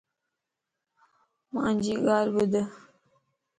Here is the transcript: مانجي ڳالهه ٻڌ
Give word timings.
مانجي 1.53 1.95
ڳالهه 2.05 2.31
ٻڌ 2.51 2.53